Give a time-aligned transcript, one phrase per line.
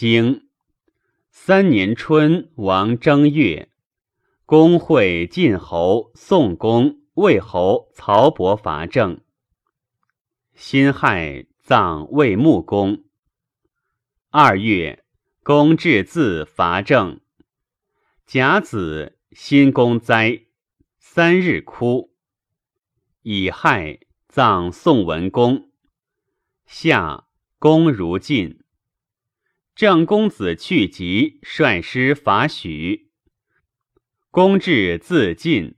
[0.00, 0.48] 经
[1.30, 3.70] 三年春，王正月，
[4.46, 9.20] 公会晋侯、宋公、魏侯曹伯伐郑。
[10.54, 13.04] 辛亥，葬魏穆公。
[14.30, 15.04] 二月，
[15.42, 17.20] 公至自伐郑。
[18.24, 20.46] 甲子，辛公灾，
[20.98, 22.14] 三日哭。
[23.20, 23.98] 乙亥，
[24.28, 25.68] 葬宋文公。
[26.64, 27.26] 夏，
[27.58, 28.64] 公如晋。
[29.80, 33.08] 郑公子去疾率师伐许，
[34.30, 35.74] 公至自尽。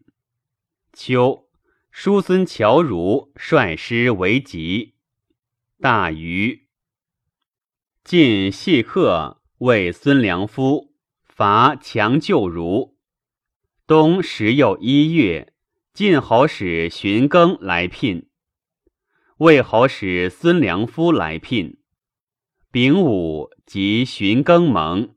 [0.92, 1.48] 秋，
[1.92, 4.96] 叔孙侨如率师为疾。
[5.78, 6.66] 大禹，
[8.02, 12.98] 晋细客为孙良夫伐强救如。
[13.86, 15.54] 冬十又一月，
[15.94, 18.28] 晋侯使荀庚来聘，
[19.36, 21.78] 魏侯使孙良夫来聘。
[22.72, 25.10] 丙午，即荀庚盟；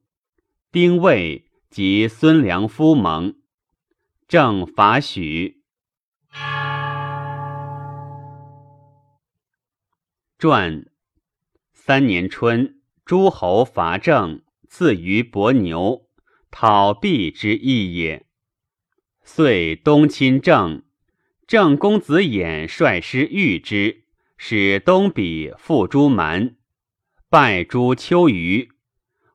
[0.73, 3.33] 丁未，即孙良夫盟。
[4.27, 5.61] 正伐许。
[10.37, 10.85] 传
[11.71, 16.09] 三年春，诸侯伐郑，自于伯牛，
[16.51, 18.25] 讨毕之意也。
[19.23, 20.83] 遂东侵郑，
[21.47, 24.03] 郑公子偃率师御之，
[24.35, 26.57] 使东比复诸蛮。
[27.35, 28.69] 拜诸丘余，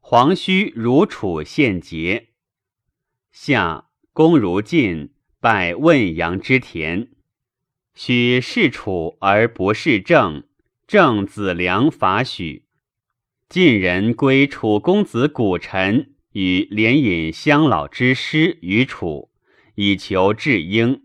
[0.01, 2.29] 黄须如楚献节。
[3.31, 7.11] 夏，公如晋，拜汶阳之田。
[7.95, 10.45] 许是楚而不是郑，
[10.87, 12.65] 郑子良伐许。
[13.51, 19.31] 晋人归楚公子古臣与连引乡老之师于楚，
[19.75, 21.03] 以求至英。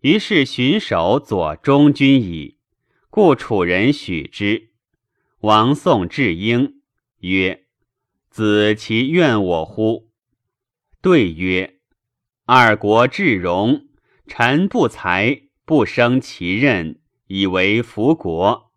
[0.00, 2.56] 于是荀守左中军矣，
[3.10, 4.69] 故楚人许之。
[5.40, 6.82] 王宋至英
[7.20, 7.64] 曰
[8.28, 10.10] ：“子其怨我乎？”
[11.00, 11.80] 对曰
[12.44, 13.88] ：“二国至荣，
[14.26, 18.70] 臣不才，不生其任，以为服国。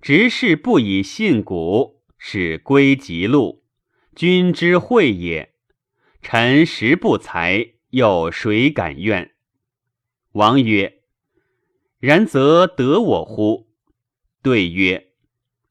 [0.00, 3.64] 执事不以信古，使归吉禄，
[4.16, 5.54] 君之惠也。
[6.22, 9.34] 臣实不才，又谁敢怨？”
[10.32, 11.02] 王曰
[12.00, 13.68] ：“然则得我乎？”
[14.40, 15.07] 对曰：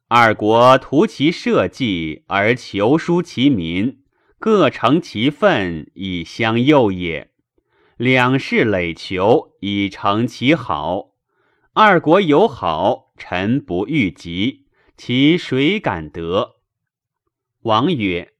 [0.09, 4.03] 二国图其社稷而求书其民，
[4.39, 7.31] 各成其分以相诱也。
[7.97, 11.09] 两世累求以成其好。
[11.73, 16.55] 二国有好，臣不欲及，其谁敢得？
[17.63, 18.31] 王曰：“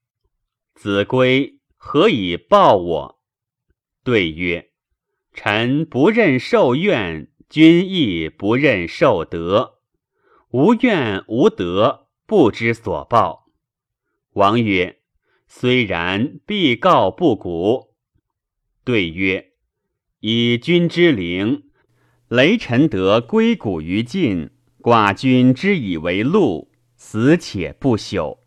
[0.74, 3.20] 子规何以报我？”
[4.06, 4.70] 对曰
[5.36, 9.74] ：“臣不任受怨，君亦不任受德。”
[10.58, 13.46] 无怨无德，不知所报。
[14.34, 15.02] 王曰
[15.48, 17.94] ：“虽然，必告不古。”
[18.84, 19.52] 对曰
[20.20, 21.66] ：“以君之灵，
[22.28, 24.50] 雷臣得归谷于晋，
[24.82, 28.40] 寡君之以为禄，死且不朽。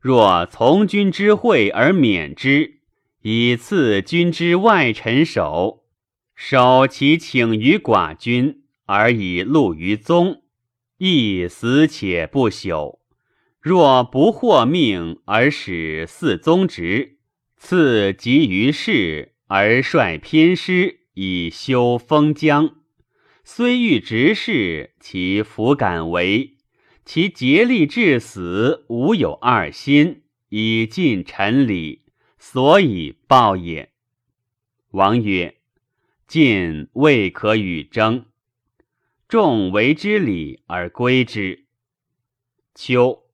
[0.00, 2.80] 若从君之惠而免之，
[3.22, 5.84] 以赐君之外臣首，
[6.34, 10.42] 守其请于寡君，而以禄于宗。”
[10.98, 12.98] 亦死且不朽。
[13.60, 17.18] 若不获命而使四宗职，
[17.56, 22.76] 赐及于世而率偏师以修封疆，
[23.42, 26.56] 虽欲执事，其弗敢为。
[27.04, 32.02] 其竭力至死，无有二心，以尽臣礼，
[32.38, 33.90] 所以报也。
[34.90, 35.56] 王曰：
[36.26, 38.26] 晋未可与争。
[39.28, 41.66] 众为之礼而归之。
[42.76, 43.24] 秋，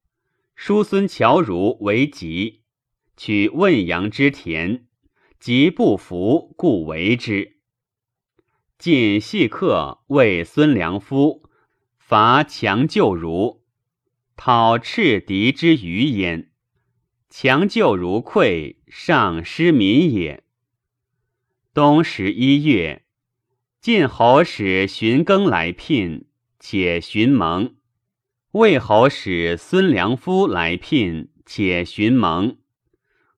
[0.54, 2.62] 叔孙侨如为疾，
[3.14, 4.86] 取汶阳之田，
[5.38, 7.58] 疾不服，故为之。
[8.78, 11.50] 晋细客为孙良夫
[11.98, 13.62] 伐强救如，
[14.34, 16.52] 讨赤敌之余焉。
[17.28, 20.42] 强救如溃，上失民也。
[21.74, 23.01] 冬十一月。
[23.82, 26.26] 晋侯使荀庚来聘，
[26.60, 27.74] 且荀盟；
[28.52, 32.58] 魏侯使孙良夫来聘，且荀盟。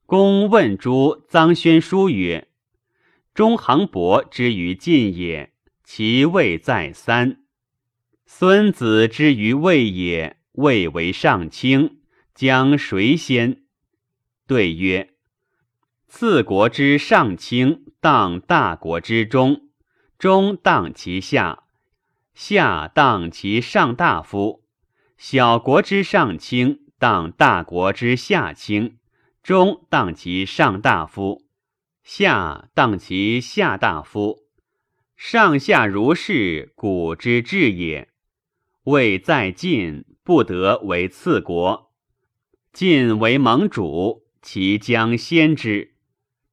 [0.05, 2.49] 公问诸臧宣书曰
[3.32, 7.38] ：“中行伯之于晋也，其位在三；
[8.26, 12.02] 孙子之于魏也，魏为上卿，
[12.35, 13.62] 将谁先？”
[14.46, 15.14] 对曰
[16.06, 19.62] ：“次国之上卿，当大国之中。”
[20.19, 21.64] 中当其下，
[22.34, 24.62] 下当其上大夫；
[25.19, 28.99] 小国之上卿，当大国之下卿，
[29.43, 31.44] 中当其上大夫，
[32.02, 34.44] 下当其下大夫。
[35.16, 38.08] 上下如是，古之治也。
[38.84, 41.93] 未在晋，不得为次国。
[42.72, 45.94] 晋为盟主，其将先之。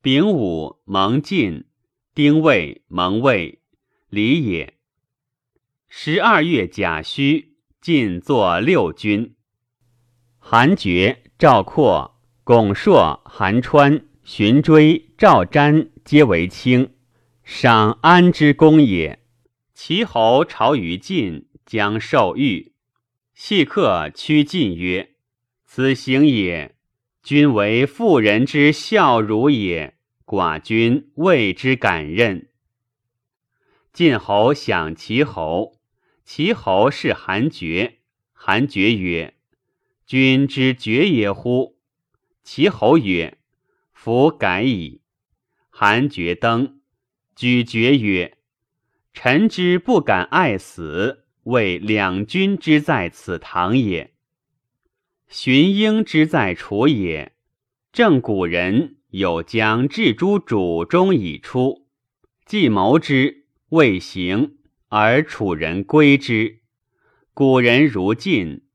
[0.01, 1.65] 丙午盟晋，
[2.13, 3.59] 丁未盟魏，
[4.09, 4.73] 礼也。
[5.87, 9.35] 十二月甲戌，晋作六军。
[10.37, 16.95] 韩厥、赵括、巩硕、韩川、荀追、赵瞻皆为卿，
[17.45, 19.23] 赏安之功也。
[19.73, 22.73] 齐侯朝于晋，将受御。
[23.33, 25.11] 细客趋晋曰
[25.63, 26.75] ：“此行也。
[27.23, 29.95] 君为妇人之孝孺也，
[30.31, 32.47] 寡君谓之敢任。”
[33.91, 35.81] 晋侯享齐侯。
[36.23, 37.97] 其侯是韩厥，
[38.31, 39.35] 韩厥曰
[40.07, 41.77] ：“君之厥也乎？”
[42.43, 43.39] 其侯曰
[43.91, 45.01] ：“夫改矣。”
[45.69, 46.79] 韩厥登，
[47.35, 48.37] 举厥曰
[49.11, 54.13] ：“臣之不敢爱死，为两君之在此堂也。
[55.27, 57.33] 荀婴之在楚也。
[57.91, 61.87] 正古人有将至诸主中以出，
[62.45, 64.57] 既谋之，未行。”
[64.93, 66.59] 而楚人归之，
[67.33, 68.65] 古人如晋，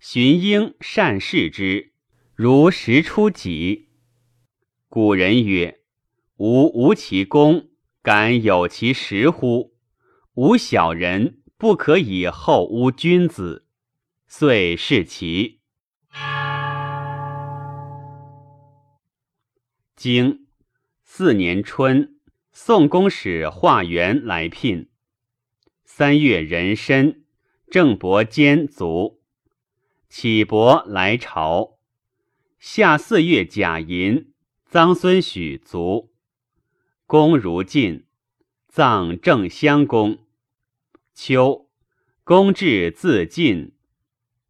[0.00, 1.92] 荀婴善事之，
[2.34, 3.90] 如时出己。
[4.88, 5.80] 古人曰
[6.40, 7.68] ：“吾无其功，
[8.00, 9.74] 敢有其实乎？
[10.32, 13.66] 吾小人，不可以后污君子。”
[14.26, 15.55] 遂是其。
[19.96, 20.46] 经
[21.02, 22.18] 四年春，
[22.52, 24.90] 宋公使化元来聘。
[25.86, 27.24] 三月壬申，
[27.70, 29.22] 郑伯坚卒。
[30.10, 31.78] 启伯来朝。
[32.58, 34.34] 夏四月甲寅，
[34.70, 36.12] 臧孙许卒。
[37.06, 38.04] 公如晋，
[38.68, 40.18] 葬郑襄公。
[41.14, 41.70] 秋，
[42.22, 43.72] 公至自晋。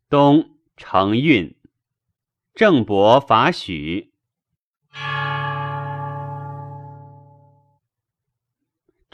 [0.08, 1.54] 冬，承运。
[2.52, 4.15] 郑伯伐许。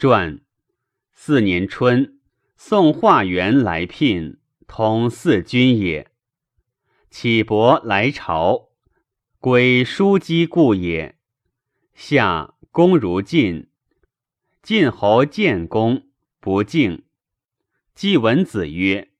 [0.03, 0.41] 传
[1.13, 2.19] 四年春。
[2.57, 6.11] 宋化元来聘，通四君也。
[7.09, 8.71] 启伯来朝，
[9.39, 11.15] 归叔姬故也。
[11.93, 13.69] 夏，公如晋。
[14.61, 16.09] 晋侯见公，
[16.41, 17.03] 不敬。
[17.95, 19.11] 季文子曰：“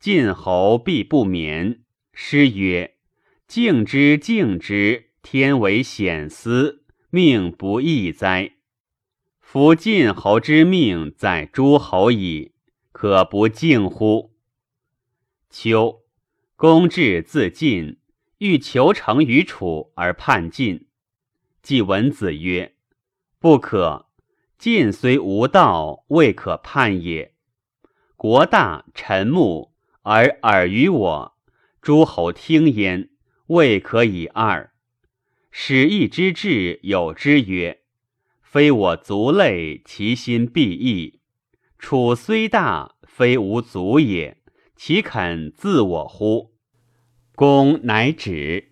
[0.00, 2.96] 晋侯必不免。”诗曰
[3.46, 8.54] ：“敬之，敬之，天为显思，命不易哉！
[9.54, 12.54] 夫晋侯之命在诸侯矣。”
[12.90, 14.34] 可不敬乎？
[15.48, 16.00] 秋，
[16.56, 18.00] 公至自尽，
[18.38, 20.88] 欲求成于楚而叛晋。
[21.62, 22.74] 季文子曰
[23.38, 24.08] ：“不可。
[24.58, 27.36] 晋虽无道，未可叛也。
[28.16, 29.72] 国大臣睦，
[30.02, 31.36] 而尔于我，
[31.80, 33.08] 诸侯听焉，
[33.46, 34.72] 未可以二。
[35.52, 37.83] 使义之志有之曰：
[38.54, 41.18] 非我族类，其心必异。”
[41.76, 44.36] 楚虽大，非吾族也，
[44.76, 46.54] 岂肯自我乎？
[47.34, 48.70] 公乃止。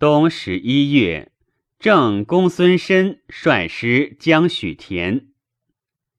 [0.00, 1.30] 冬十一月，
[1.78, 5.28] 郑公孙申率师将许田，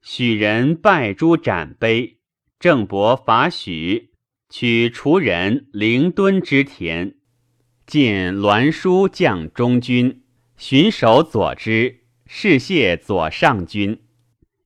[0.01, 2.21] 许人拜诸斩碑。
[2.61, 4.11] 郑伯伐许，
[4.49, 7.17] 取楚人灵敦之田，
[7.85, 10.23] 见栾书将中军，
[10.55, 14.01] 巡守左之，士谢左上军。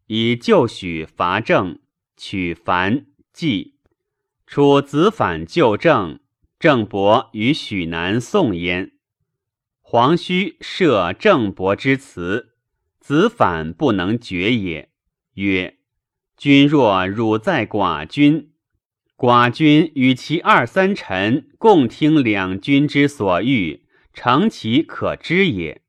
[0.08, 1.80] 以旧许伐郑，
[2.18, 3.76] 取樊纪，
[4.48, 6.20] 楚子反救郑，
[6.60, 8.94] 郑伯与许南宋焉。
[9.80, 12.56] 黄须设郑伯之辞，
[13.00, 14.90] 子反不能决也。
[15.36, 15.78] 曰：
[16.36, 18.52] 君若汝在寡君，
[19.16, 25.84] 寡君与其二三臣共听两君之所欲，诚其可知也。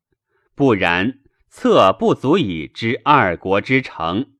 [0.54, 1.21] 不然。
[1.54, 4.30] 策不足以知二国之成。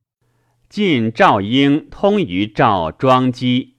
[0.71, 3.72] 晋赵婴通于赵庄姬，